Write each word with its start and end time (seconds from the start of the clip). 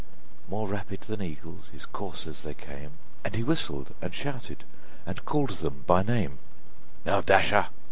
More 0.49 0.67
rapid 0.67 1.01
than 1.01 1.21
eagles 1.21 1.67
his 1.71 1.85
coursers 1.85 2.41
they 2.41 2.55
came, 2.55 2.93
And 3.23 3.35
he 3.35 3.43
whistled, 3.43 3.93
and 4.01 4.11
shouted, 4.11 4.63
and 5.05 5.25
called 5.25 5.51
them 5.51 5.83
by 5.85 6.01
name: 6.01 6.39
"Now, 7.05 7.21
_Dasher! 7.21 7.67